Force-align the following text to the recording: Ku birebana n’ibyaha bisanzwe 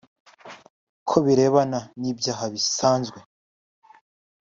Ku 1.07 1.17
birebana 1.25 1.79
n’ibyaha 1.99 2.45
bisanzwe 2.53 3.19